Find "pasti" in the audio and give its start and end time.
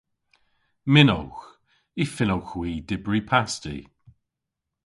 3.29-3.77